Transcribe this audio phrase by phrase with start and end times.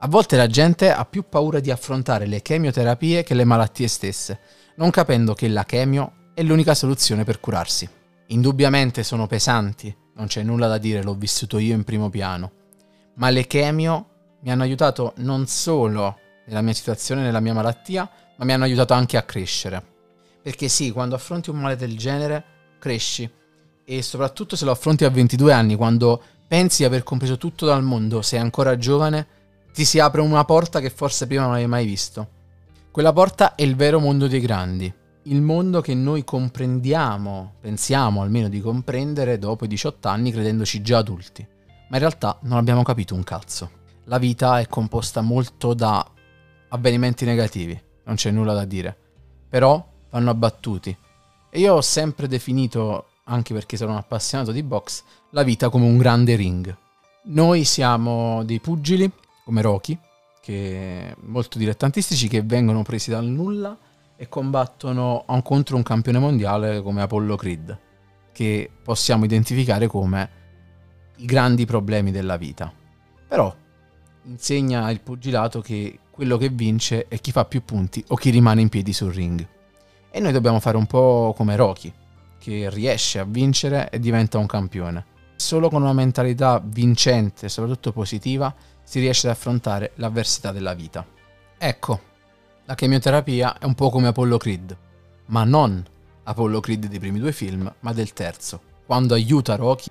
[0.00, 4.38] A volte la gente ha più paura di affrontare le chemioterapie che le malattie stesse,
[4.76, 7.88] non capendo che la chemio è l'unica soluzione per curarsi.
[8.28, 12.52] Indubbiamente sono pesanti, non c'è nulla da dire, l'ho vissuto io in primo piano,
[13.16, 18.44] ma le chemio mi hanno aiutato non solo nella mia situazione, nella mia malattia, ma
[18.44, 19.82] mi hanno aiutato anche a crescere.
[20.40, 22.44] Perché sì, quando affronti un male del genere,
[22.78, 23.28] cresci.
[23.84, 27.82] E soprattutto se lo affronti a 22 anni, quando pensi di aver compreso tutto dal
[27.82, 29.37] mondo, sei ancora giovane,
[29.78, 32.30] ti si apre una porta che forse prima non avevi mai visto.
[32.90, 34.92] Quella porta è il vero mondo dei grandi,
[35.22, 40.98] il mondo che noi comprendiamo, pensiamo almeno di comprendere dopo i 18 anni credendoci già
[40.98, 41.46] adulti,
[41.90, 43.70] ma in realtà non abbiamo capito un cazzo.
[44.06, 46.04] La vita è composta molto da
[46.70, 48.96] avvenimenti negativi, non c'è nulla da dire,
[49.48, 50.96] però vanno abbattuti.
[51.50, 55.84] E io ho sempre definito, anche perché sono un appassionato di box, la vita come
[55.84, 56.76] un grande ring.
[57.26, 59.08] Noi siamo dei pugili
[59.48, 59.98] come Rocky,
[60.42, 63.74] che, molto dilettantistici, che vengono presi dal nulla
[64.14, 67.78] e combattono contro un campione mondiale come Apollo Creed,
[68.30, 70.30] che possiamo identificare come
[71.16, 72.70] i grandi problemi della vita.
[73.26, 73.54] Però
[74.24, 78.60] insegna il pugilato che quello che vince è chi fa più punti o chi rimane
[78.60, 79.48] in piedi sul ring.
[80.10, 81.90] E noi dobbiamo fare un po' come Rocky,
[82.38, 85.06] che riesce a vincere e diventa un campione.
[85.36, 88.54] Solo con una mentalità vincente soprattutto positiva
[88.88, 91.04] si riesce ad affrontare l'avversità della vita.
[91.58, 92.00] Ecco,
[92.64, 94.74] la chemioterapia è un po' come Apollo Creed,
[95.26, 95.84] ma non
[96.22, 99.90] Apollo Creed dei primi due film, ma del terzo, quando aiuta Rocky,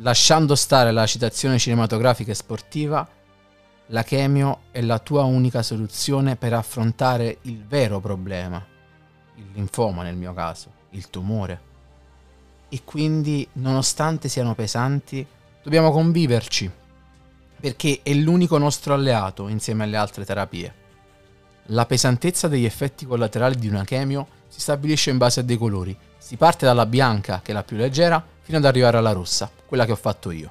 [0.00, 3.06] lasciando stare la citazione cinematografica e sportiva,
[3.88, 8.64] la chemio è la tua unica soluzione per affrontare il vero problema,
[9.34, 11.60] il linfoma nel mio caso, il tumore.
[12.70, 15.26] E quindi, nonostante siano pesanti,
[15.62, 16.82] dobbiamo conviverci
[17.64, 20.74] perché è l'unico nostro alleato insieme alle altre terapie.
[21.68, 25.96] La pesantezza degli effetti collaterali di una chemio si stabilisce in base a dei colori.
[26.18, 29.86] Si parte dalla bianca, che è la più leggera, fino ad arrivare alla rossa, quella
[29.86, 30.50] che ho fatto io.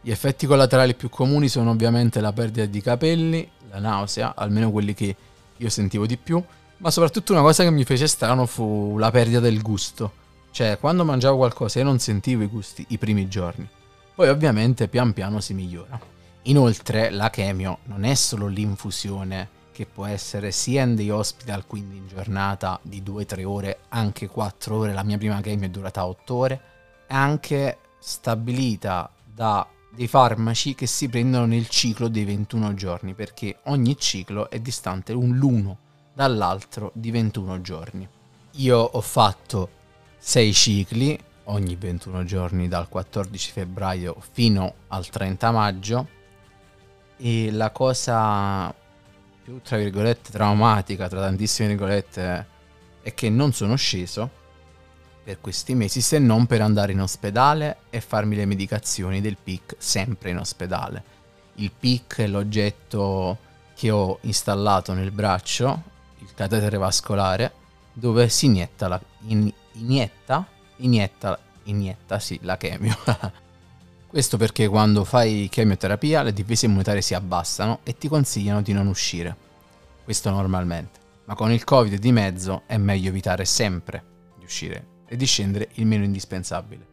[0.00, 4.94] Gli effetti collaterali più comuni sono ovviamente la perdita di capelli, la nausea, almeno quelli
[4.94, 5.14] che
[5.56, 6.42] io sentivo di più,
[6.78, 10.10] ma soprattutto una cosa che mi fece strano fu la perdita del gusto.
[10.50, 13.68] Cioè, quando mangiavo qualcosa io non sentivo i gusti i primi giorni.
[14.18, 16.17] Poi ovviamente pian piano si migliora.
[16.42, 21.98] Inoltre la chemio non è solo l'infusione che può essere sia in dei hospital, quindi
[21.98, 26.34] in giornata di 2-3 ore, anche 4 ore, la mia prima chemio è durata 8
[26.34, 26.60] ore,
[27.06, 33.58] è anche stabilita da dei farmaci che si prendono nel ciclo dei 21 giorni, perché
[33.64, 35.76] ogni ciclo è distante l'uno
[36.12, 38.08] dall'altro di 21 giorni.
[38.52, 39.70] Io ho fatto
[40.18, 46.08] 6 cicli, ogni 21 giorni dal 14 febbraio fino al 30 maggio
[47.18, 48.74] e la cosa
[49.42, 52.46] più tra virgolette traumatica tra tantissime virgolette
[53.02, 54.30] è che non sono sceso
[55.24, 59.74] per questi mesi se non per andare in ospedale e farmi le medicazioni del PIC
[59.76, 61.16] sempre in ospedale.
[61.56, 63.36] Il PIC è l'oggetto
[63.74, 65.82] che ho installato nel braccio,
[66.18, 67.52] il catetere vascolare,
[67.92, 70.46] dove si inietta la, in, inietta
[70.78, 72.96] inietta, inietta sì, la chemio.
[74.08, 78.86] Questo perché quando fai chemioterapia le difese immunitarie si abbassano e ti consigliano di non
[78.86, 79.36] uscire.
[80.02, 80.98] Questo normalmente.
[81.26, 84.02] Ma con il Covid di mezzo è meglio evitare sempre
[84.38, 86.86] di uscire e di scendere il meno indispensabile.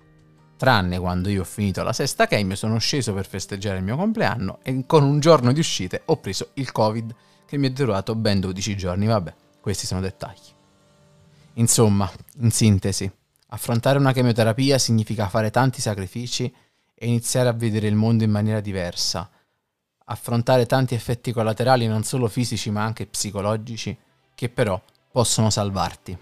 [0.57, 4.59] Tranne quando io ho finito la sesta chemio, sono sceso per festeggiare il mio compleanno
[4.61, 7.15] e con un giorno di uscite ho preso il Covid
[7.45, 9.05] che mi è durato ben 12 giorni.
[9.05, 10.51] Vabbè, questi sono dettagli.
[11.53, 13.09] Insomma, in sintesi,
[13.49, 16.53] Affrontare una chemioterapia significa fare tanti sacrifici
[16.95, 19.29] e iniziare a vedere il mondo in maniera diversa.
[20.05, 23.95] Affrontare tanti effetti collaterali non solo fisici ma anche psicologici
[24.33, 26.17] che però possono salvarti.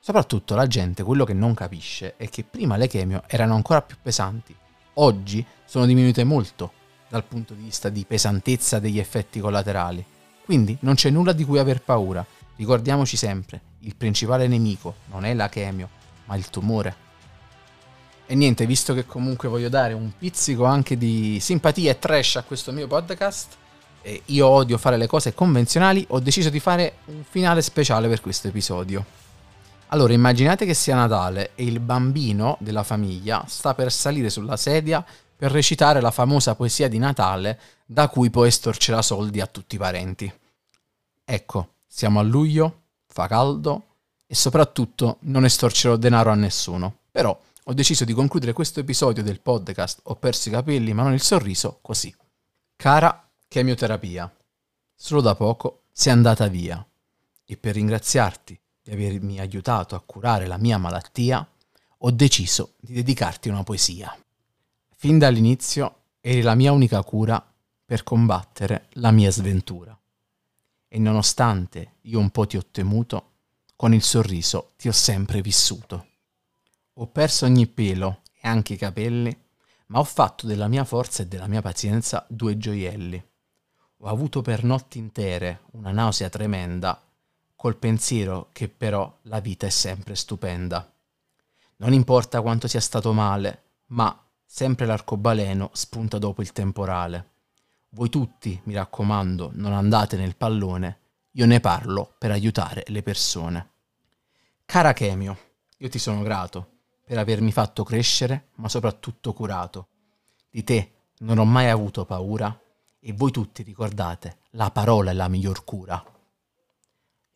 [0.00, 3.96] Soprattutto la gente quello che non capisce è che prima le chemio erano ancora più
[4.00, 4.54] pesanti.
[4.94, 6.72] Oggi sono diminuite molto
[7.08, 10.04] dal punto di vista di pesantezza degli effetti collaterali.
[10.44, 12.24] Quindi non c'è nulla di cui aver paura.
[12.56, 15.88] Ricordiamoci sempre, il principale nemico non è la chemio,
[16.24, 17.07] ma il tumore.
[18.30, 22.42] E niente, visto che comunque voglio dare un pizzico anche di simpatia e trash a
[22.42, 23.56] questo mio podcast,
[24.02, 28.20] e io odio fare le cose convenzionali, ho deciso di fare un finale speciale per
[28.20, 29.02] questo episodio.
[29.86, 35.02] Allora, immaginate che sia Natale e il bambino della famiglia sta per salire sulla sedia
[35.34, 39.78] per recitare la famosa poesia di Natale da cui poi estorcerà soldi a tutti i
[39.78, 40.30] parenti.
[41.24, 43.84] Ecco, siamo a luglio, fa caldo,
[44.26, 46.94] e soprattutto non estorcerò denaro a nessuno.
[47.10, 47.36] Però
[47.70, 51.20] ho deciso di concludere questo episodio del podcast Ho perso i capelli ma non il
[51.20, 52.14] sorriso così.
[52.74, 54.34] Cara Chemioterapia.
[54.94, 56.82] Solo da poco sei andata via
[57.44, 61.46] e per ringraziarti di avermi aiutato a curare la mia malattia,
[61.98, 64.16] ho deciso di dedicarti una poesia.
[64.96, 67.52] Fin dall'inizio eri la mia unica cura
[67.84, 69.98] per combattere la mia sventura.
[70.88, 73.32] E nonostante io un po' ti ho temuto,
[73.76, 76.06] con il sorriso ti ho sempre vissuto.
[77.00, 79.36] Ho perso ogni pelo e anche i capelli,
[79.86, 83.24] ma ho fatto della mia forza e della mia pazienza due gioielli.
[83.98, 87.00] Ho avuto per notti intere una nausea tremenda
[87.54, 90.92] col pensiero che però la vita è sempre stupenda.
[91.76, 97.30] Non importa quanto sia stato male, ma sempre l'arcobaleno spunta dopo il temporale.
[97.90, 100.98] Voi tutti, mi raccomando, non andate nel pallone,
[101.30, 103.70] io ne parlo per aiutare le persone.
[104.64, 105.38] Cara Chemio,
[105.76, 106.77] io ti sono grato
[107.08, 109.88] per avermi fatto crescere, ma soprattutto curato.
[110.50, 112.54] Di te non ho mai avuto paura
[113.00, 116.04] e voi tutti ricordate, la parola è la miglior cura.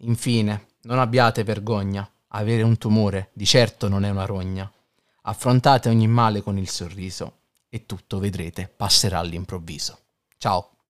[0.00, 2.06] Infine, non abbiate vergogna.
[2.34, 4.70] Avere un tumore di certo non è una rogna.
[5.22, 7.38] Affrontate ogni male con il sorriso
[7.70, 10.00] e tutto vedrete passerà all'improvviso.
[10.36, 10.71] Ciao!